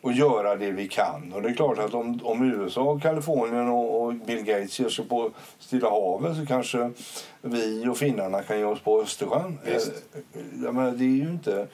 [0.00, 1.32] och göra det vi kan.
[1.32, 5.04] Och det är klart att om, om USA, Kalifornien och, och Bill Gates ger sig
[5.04, 6.90] på Stilla havet så kanske
[7.40, 9.58] vi och finnarna kan ge oss på Östersjön.
[9.64, 9.92] Visst.
[10.14, 11.66] Eh, Jag menar, det är ju inte...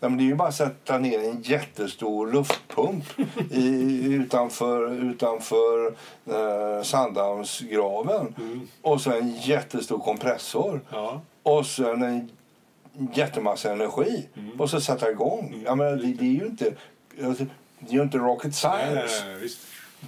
[0.00, 3.04] Ja, men det är ju bara att sätta ner en jättestor luftpump
[3.50, 3.68] i,
[4.14, 5.94] utanför, utanför
[6.26, 8.34] eh, Sandhamnsgraven
[8.82, 11.20] och så en jättestor kompressor Ja.
[11.42, 12.30] och sen en
[13.14, 14.26] jättemassa energi
[14.58, 15.62] och så sätta igång.
[15.66, 16.72] Jag menar, det, det är ju inte,
[17.24, 17.44] alltså,
[17.78, 19.24] det är ju inte rocket Nej, science.
[19.26, 19.50] nej, nej.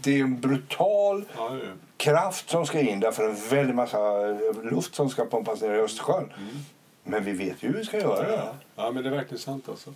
[0.03, 3.75] Det är en brutal Ja, det är kraft som ska in där för en väldig
[3.75, 3.99] massa
[4.63, 6.33] luft som ska pumpas ner i Östersjön.
[7.05, 8.33] Men vi vet ju hur vi ska göra det.
[8.37, 9.95] Ja ja, men det är verkligen sant alltså.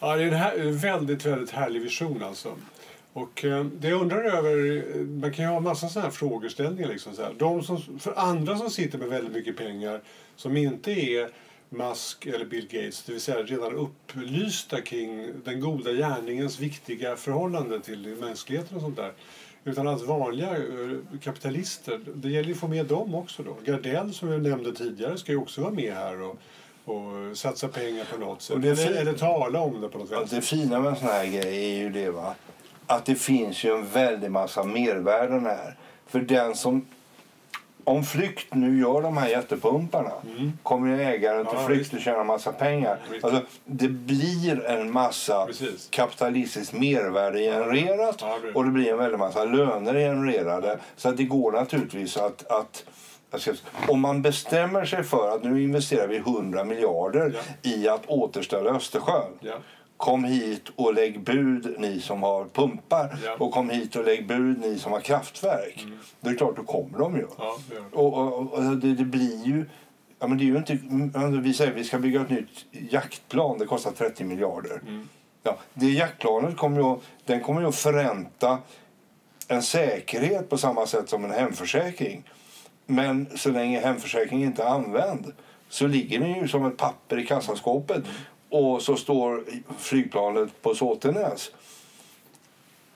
[0.00, 2.56] Ja, det är en här, en väldigt, väldigt härlig vision alltså.
[3.12, 6.88] Och eh, det jag undrar över, eh, man kan ju ha massa sådana här frågeställningar
[6.88, 7.34] liksom så här.
[7.38, 10.00] De som, för andra som sitter med väldigt mycket pengar
[10.36, 11.30] som inte är
[11.68, 17.80] Musk eller Bill Gates, det vill säga redan upplysta kring den goda gärningens viktiga förhållande
[17.80, 19.12] till mänskligheten och sånt där.
[19.64, 23.56] Utan att vanliga eh, kapitalister, det gäller att få med dem också då.
[23.64, 26.38] Gardell som jag nämnde tidigare ska ju också vara med här och,
[26.84, 28.54] och satsa pengar på något sätt.
[28.54, 28.96] Och det är eller, fint.
[28.96, 30.30] eller tala om det på något sätt.
[30.30, 32.34] det fina med en sån här grej är ju det va?
[32.86, 35.76] att det finns ju en väldig massa mervärden här.
[36.06, 36.86] För den som
[37.84, 40.10] om Flykt nu gör de här jättepumparna
[40.62, 41.94] kommer ju ägaren till Ja, Flykt visst.
[41.94, 42.98] att tjäna massa pengar.
[43.22, 45.88] Alltså, det blir en massa Precis.
[45.90, 50.78] kapitalistiskt mervärde genererat Ja, det- och det blir en väldig massa löner genererade.
[50.96, 52.84] Så att det går naturligtvis att, att
[53.88, 57.70] om man bestämmer sig för att nu investerar vi 100 miljarder Ja.
[57.70, 59.32] i att återställa Östersjön.
[59.40, 59.54] Ja.
[60.04, 63.36] Kom hit och lägg bud ni som har pumpar Ja.
[63.38, 65.86] och kom hit och lägg bud ni som har kraftverk.
[66.20, 67.26] Det är klart, då kommer de ju.
[67.38, 67.96] Ja, det det.
[67.96, 69.64] Och, och, och det, det blir ju...
[70.18, 70.72] Ja, men det är ju inte,
[71.18, 73.58] alltså, vi säger att vi ska bygga ett nytt jaktplan.
[73.58, 74.80] Det kostar 30 miljarder.
[75.42, 78.58] Ja, det jaktplanet kommer ju, den kommer ju att förränta
[79.48, 82.22] en säkerhet på samma sätt som en hemförsäkring.
[82.86, 85.32] Men så länge hemförsäkringen inte är använd
[85.68, 88.04] så ligger den ju som ett papper i kassaskåpet
[88.54, 89.44] och så står
[89.78, 91.50] flygplanet på Såtenäs.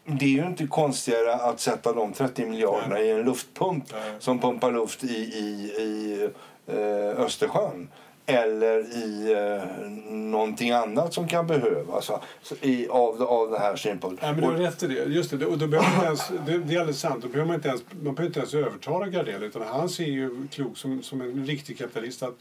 [0.05, 4.13] Det är ju inte konstigare att sätta de 30 miljarderna i en luftpump Nej.
[4.19, 6.29] som pumpar luft i, i, i
[6.67, 7.89] eh, Östersjön
[8.27, 12.21] eller i eh, någonting annat som kan behövas va?
[12.43, 14.35] Så i, av, av den här synpunkten.
[14.35, 15.05] Men du har rätt i det.
[15.05, 15.47] Just det.
[15.47, 17.23] Och då behöver man ens, det, det är alldeles sant.
[17.23, 19.43] Då behöver man, inte ens, man behöver inte ens övertala Gardell.
[19.43, 22.35] Utan han ser ju klok som, som en riktig kapitalist att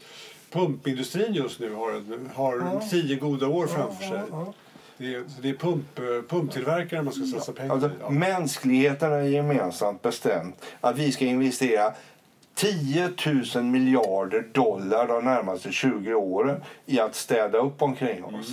[0.50, 4.20] pumpindustrin just nu har, en, har tio goda år framför sig.
[4.98, 7.92] Det är, det är pump, eh, pumptillverkare man ska satsa pengar Alltså, i.
[8.00, 8.10] Ja.
[8.10, 11.92] Mänskligheten har gemensamt bestämt att vi ska investera
[12.54, 13.10] 10
[13.54, 18.48] 000 miljarder dollar de närmaste 20 åren i att städa upp omkring oss.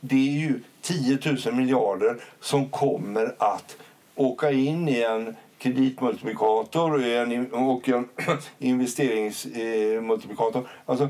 [0.00, 3.76] Det är ju 10 000 miljarder som kommer att
[4.14, 8.08] åka in i en kreditmultiplikator och en, och en
[8.58, 10.68] investeringsmultiplikator.
[10.86, 11.08] Alltså,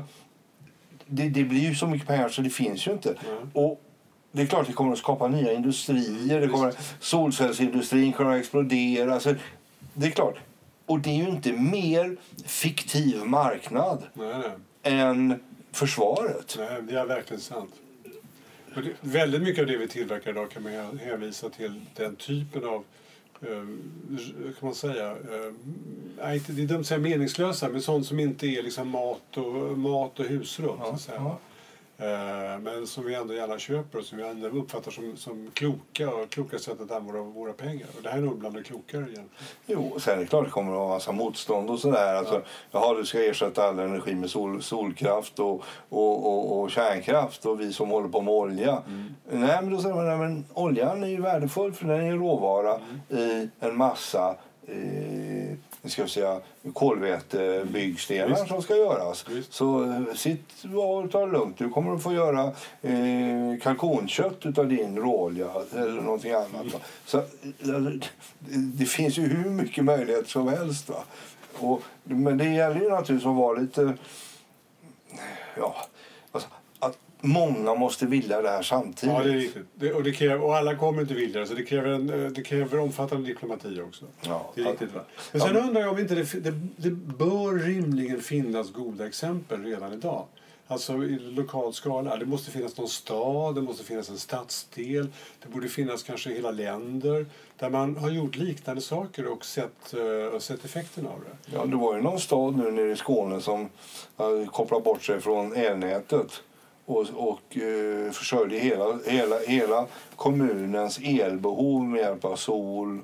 [1.05, 3.15] det, det blir ju så mycket pengar så det finns ju inte.
[3.53, 3.81] Och
[4.31, 6.41] det är klart det kommer att skapa nya industrier.
[6.41, 9.19] Det kommer, solcellsindustrin kommer att explodera.
[9.19, 9.35] Så
[9.93, 10.35] det är klart.
[10.85, 14.33] Och det är ju inte mer fiktiv marknad Nej,
[14.83, 14.99] nej.
[14.99, 15.39] än
[15.71, 16.55] försvaret.
[16.59, 17.71] Nej, det är verkligen sant.
[18.75, 22.63] Det, väldigt mycket av det vi tillverkar idag kan man hä- hänvisa till den typen
[22.65, 22.81] av eh,
[23.39, 28.47] kan man säga, eh, inte- det är dumt att säga meningslösa, men sånt som inte
[28.47, 30.77] är liksom mat och, mat och husrum.
[30.97, 31.23] så ja.
[31.23, 31.37] va?
[32.01, 36.09] Eh, men som vi ändå gärna köper och som vi ändå uppfattar som, som kloka
[36.09, 37.87] och kloka sätt att använda våra pengar.
[37.97, 39.29] Och det här är nog bland det klokare egentligen.
[39.65, 42.15] Jo, sen är det klart det kommer att vara massa motstånd och sådär.
[42.15, 47.45] Alltså, jaha, du ska ersätta all energi med sol, solkraft och, och, och, och kärnkraft
[47.45, 48.83] och vi som håller på med olja.
[49.31, 52.79] Nej, men då säger man nej, men oljan är ju värdefull för den är råvara
[53.09, 54.35] i en massa
[54.67, 56.41] eh, ska jag säga,
[56.73, 58.47] kolvätebyggstenar Visst.
[58.47, 59.25] som ska göras.
[59.29, 59.53] Visst.
[59.53, 61.57] Så eh, sitt och ta det lugnt.
[61.57, 66.73] Du kommer att få göra eh, kalkonkött utav din råolja eller någonting annat.
[66.73, 66.79] Va?
[67.05, 67.25] Så, eh,
[68.49, 70.89] det, finns ju hur mycket möjligheter som helst.
[70.89, 71.03] Va?
[71.53, 73.93] Och, men det gäller ju naturligtvis att vara lite...
[75.57, 75.75] Ja,
[76.31, 76.49] alltså,
[77.21, 79.15] många måste vilja det här samtidigt.
[79.15, 79.65] Ja, det är riktigt.
[79.75, 82.31] Det, och, det kräver, och alla kommer inte vilja det, så det kräver, en, eh,
[82.31, 84.05] det kräver omfattande diplomati också.
[84.21, 84.51] Ja.
[84.55, 85.01] Det är riktigt, va?
[85.31, 89.93] Men sen undrar jag om inte det, det, det bör rimligen finnas goda exempel redan
[89.93, 90.25] idag.
[90.71, 92.17] Alltså i lokal skala.
[92.17, 95.07] Det måste finnas någon stad, det måste finnas en stadsdel.
[95.43, 97.25] Det borde finnas kanske hela länder
[97.57, 101.55] där man har gjort liknande saker och sett, uh, och sett effekten av det.
[101.55, 105.21] Ja, det var ju någon stad nu nere i Skåne som uh, kopplade bort sig
[105.21, 106.43] från elnätet
[106.89, 112.99] och, och uh, försörjde hela, hela, hela kommunens elbehov med hjälp av sol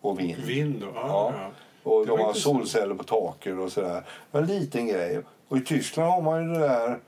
[0.00, 0.44] och vind.
[0.44, 1.50] Vind, och, ja, Ja.
[1.82, 4.02] Och de har solceller på taket och sådär.
[4.32, 5.20] En liten grej.
[5.48, 6.98] Och i Tyskland har man ju det där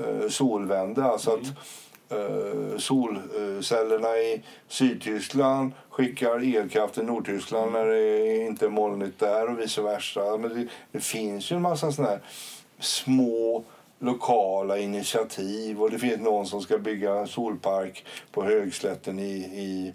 [0.00, 1.04] uh, solvände.
[1.04, 1.46] Alltså att
[2.18, 9.60] uh, solcellerna i Sydtyskland skickar elkraft till Nordtyskland när det inte är molnigt där och
[9.60, 10.36] vice versa.
[10.36, 12.20] Men det, det finns ju en massa sådana här
[12.78, 13.64] små
[14.00, 19.94] lokala initiativ och det finns någon som ska bygga en solpark på högslätten i, i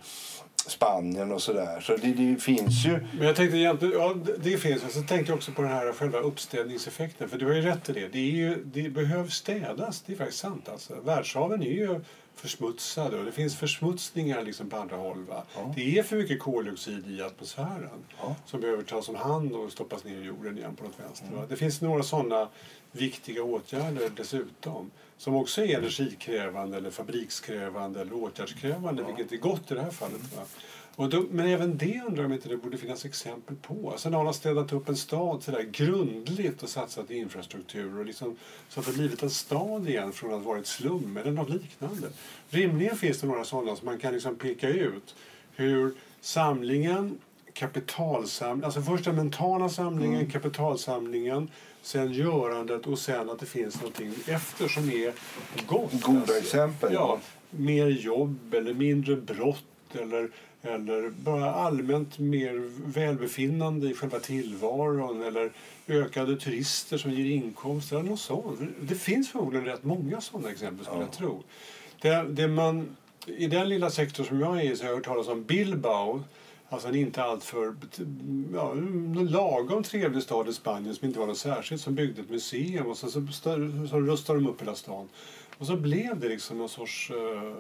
[0.68, 1.80] Spanien och sådär.
[1.80, 3.74] Så det, det finns ju Men jag tänkte ja
[4.40, 4.84] det- finns.
[4.84, 7.30] Jag så tänkte jag också på den här själva uppstädningseffekten.
[7.30, 8.08] För du har ju rätt i det.
[8.08, 10.02] Det, är ju, det behövs städas.
[10.02, 10.70] Det är faktiskt sant.
[10.70, 10.94] Alltså.
[11.04, 12.00] Världshaven är ju
[12.36, 15.26] försmutsade och det finns försmutsningar liksom på andra håll.
[15.30, 15.46] Ja.
[15.76, 17.90] Det är för mycket koldioxid i atmosfären
[18.22, 18.36] Ja.
[18.46, 21.28] som behöver tas om hand och stoppas ner i jorden igen på något vänster.
[21.28, 21.48] Mm.
[21.50, 22.48] Det finns några sådana
[22.96, 29.08] viktiga åtgärder dessutom som också är energikrävande eller fabrikskrävande eller åtgärdskrävande, Ja.
[29.16, 30.36] vilket är gott i det här fallet.
[30.38, 30.42] Va?
[30.98, 33.92] Och då, men även det undrar jag om inte det borde finnas exempel på.
[33.92, 38.00] Alltså när man har städat upp en stad så där grundligt och satsat i infrastruktur
[38.00, 38.36] och liksom,
[38.70, 42.08] så att det blivit en stad igen från att vara ett slum eller något liknande.
[42.50, 45.16] Rimligen finns det några sådana som man kan liksom peka ut
[45.56, 47.18] hur samlingen,
[47.54, 50.30] kapitalsamlingen, alltså först den mentala samlingen, Mm.
[50.32, 51.50] kapitalsamlingen,
[51.86, 55.14] sen görandet och sen att det finns någonting efter som är
[55.68, 56.02] gott.
[56.02, 56.94] goda Alltså, exempel.
[56.94, 57.20] Ja,
[57.50, 60.30] mer jobb eller mindre brott eller,
[60.62, 65.52] eller bara allmänt mer välbefinnande i själva tillvaron eller
[65.88, 68.60] ökade turister som ger inkomster eller något sånt.
[68.82, 71.06] Det finns förmodligen rätt många sådana exempel skulle Ja.
[71.08, 71.44] jag tro.
[72.02, 72.96] Det, det man,
[73.26, 76.24] I den lilla sektor som jag är i så har jag hört talas om Bilbao
[76.76, 77.76] Alltså en inte alltför
[78.54, 78.74] ja,
[79.30, 82.98] lagom trevlig stad i Spanien som inte var något särskilt som byggde ett museum och
[82.98, 83.28] så, så,
[83.90, 85.10] så, rustade de upp hela stan.
[85.58, 87.12] Och så blev det liksom någon sorts...
[87.12, 87.54] Uh,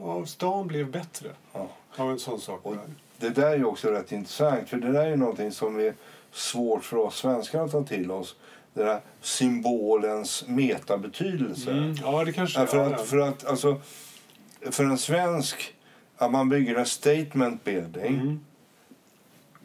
[0.00, 1.68] ja, stan blev bättre Ja.
[1.96, 2.60] av en sån sak.
[2.66, 2.76] Och
[3.18, 5.94] det där är ju också rätt intressant, för det där är ju någonting som är
[6.32, 8.36] svårt för oss svenskar att ta till oss.
[8.74, 11.70] Den här symbolens metabetydelse.
[11.70, 12.60] Mm, ja, det kanske...
[12.60, 13.80] Ja, för, ja, att, för att alltså,
[14.70, 15.74] för en svensk,
[16.16, 18.40] att man bygger en statement building Mm,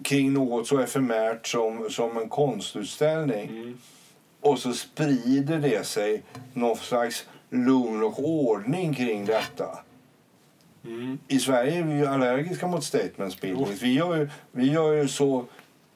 [0.04, 3.78] kring något så efemärt som, som en konstutställning mm,
[4.42, 9.80] och så sprider det sig någon slags lugn och ordning kring detta.
[10.86, 11.20] mm.
[11.28, 13.70] I Sverige är vi ju allergiska mot statements buildings.
[13.72, 13.78] Jo.
[13.82, 15.46] Vi gör ju, vi gör ju så...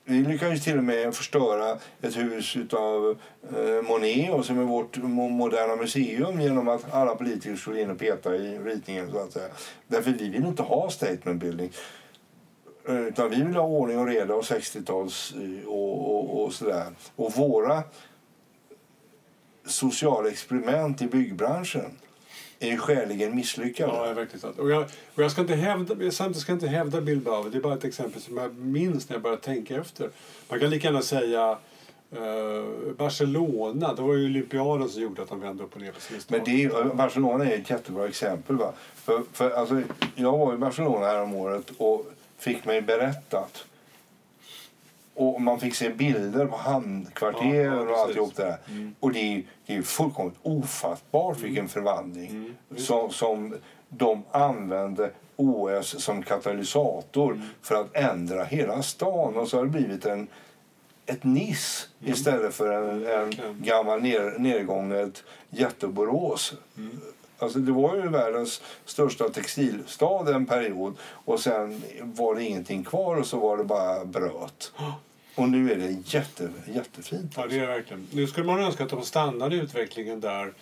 [0.05, 3.17] Vi lyckades till och med förstöra ett hus av
[3.57, 7.89] eh, Monet och som är vårt mo- moderna museum genom att alla politiker skulle in
[7.91, 9.11] och peta i ritningen.
[9.11, 9.47] Så att säga.
[9.87, 11.71] Därför vi vill inte ha statement building.
[12.87, 16.87] Eh, Utan vi vill ha ordning och reda och 60-tals eh, och, och, och sådär.
[17.15, 17.83] Och våra
[19.65, 21.91] sociala experiment i byggbranschen
[22.59, 23.93] är skäligen misslyckade.
[23.93, 24.59] Ja, är verkligen sant.
[24.59, 24.83] Och jag,
[25.15, 27.49] och jag ska inte hävda, samtidigt ska inte hävda Bilbao.
[27.49, 30.09] Det är bara ett exempel som jag minns när jag började tänka efter.
[30.49, 31.57] Man kan lika gärna säga
[32.11, 33.93] eh, Barcelona.
[33.93, 35.99] Det var ju olympiaden som gjorde att de vände upp och ner på.
[36.27, 38.55] Men det är, Barcelona är ett jättebra exempel.
[38.55, 38.73] Va?
[38.95, 39.81] För, för, alltså,
[40.15, 42.05] jag var i Barcelona här om året och
[42.43, 43.65] fick mig berättat.
[45.15, 48.57] Och man fick se bilder på hamnkvarteren Ja, ja, och alltihop det där.
[48.67, 48.95] Mm.
[48.99, 53.55] Och det är, det är ju fullkomligt ofattbart vilken förvandling Mm, som, som
[53.89, 57.47] de använde OS som katalysator Mm.
[57.61, 59.35] för att ändra hela stan.
[59.37, 60.27] Och så har det blivit en,
[61.05, 62.13] ett Nice Mm.
[62.13, 66.53] istället för en, en gammal ner, nergånget jätteborås.
[67.43, 73.15] Alltså det var ju världens största textilstad en period och sen var det ingenting kvar
[73.15, 74.71] och så var det bara bröt.
[75.35, 77.33] Och nu är det jätte, jättefint.
[77.37, 78.07] Ja, det är verkligen.
[78.11, 80.53] Nu skulle man önska att de stannade utvecklingen där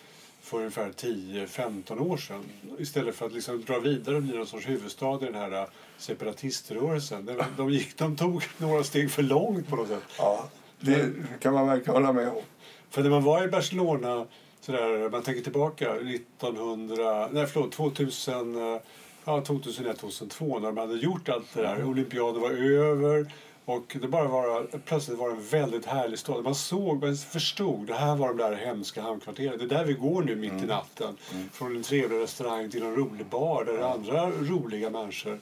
[0.41, 2.43] för ungefär 10-15 år sedan.
[2.79, 5.67] Istället för att liksom dra vidare och bli någon sorts huvudstad i den här äh,
[5.97, 7.25] separatiströrelsen.
[7.25, 10.03] De, de, gick, de tog några steg för långt på något sätt.
[10.17, 12.41] Ja, det kan man verkligen hålla med om.
[12.89, 14.25] För när man var i Barcelona,
[14.62, 18.82] sådär, man tänker tillbaka, 1900, nej förlåt, 2000, eh,
[19.26, 21.84] ja, 2001, 2002 när de hade gjort allt det där.
[21.84, 23.32] Olympiaden var över
[23.66, 26.43] Och det bara var, plötsligt var det en väldigt härlig stad.
[26.43, 29.57] Man såg, man förstod, det här var de där hemska hamnkvarteren.
[29.57, 31.18] Det är där vi går nu mitt i natten.
[31.51, 35.39] Från en trevlig restaurang till en rolig bar där är andra roliga människor.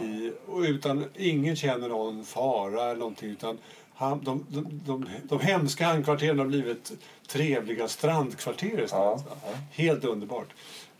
[0.00, 3.30] I, och utan, ingen känner någon fara eller någonting.
[3.30, 3.58] Utan
[3.94, 6.92] han, de, de, de, de hemska hamnkvarteren har blivit
[7.26, 8.90] trevliga strandkvarter istället.
[8.90, 9.58] Ja, va?
[9.70, 10.48] Helt underbart.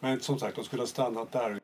[0.01, 1.62] Men som sagt, de skulle ha stannat där